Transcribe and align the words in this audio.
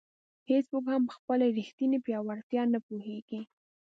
هیڅوک 0.49 0.85
هم 0.93 1.03
په 1.09 1.13
خپله 1.17 1.45
ریښتیني 1.57 1.99
پیاوړتیا 2.05 2.63
نه 2.73 2.79
پوهېږي. 2.87 3.41